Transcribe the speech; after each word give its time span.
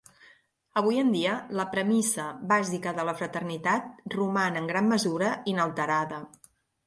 Avui 0.79 0.95
en 1.01 1.09
dia, 1.15 1.33
la 1.59 1.65
premissa 1.73 2.23
bàsica 2.53 2.93
de 2.99 3.05
la 3.09 3.13
fraternitat 3.19 4.09
roman, 4.15 4.57
en 4.63 4.71
gran 4.75 4.89
mesura, 4.95 5.29
inalterada. 5.55 6.23